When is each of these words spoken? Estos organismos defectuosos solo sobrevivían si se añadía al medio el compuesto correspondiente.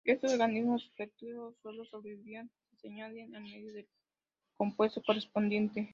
Estos 0.03 0.33
organismos 0.33 0.83
defectuosos 0.97 1.55
solo 1.61 1.85
sobrevivían 1.85 2.49
si 2.71 2.75
se 2.77 2.87
añadía 2.87 3.25
al 3.25 3.43
medio 3.43 3.69
el 3.77 3.87
compuesto 4.57 5.01
correspondiente. 5.03 5.89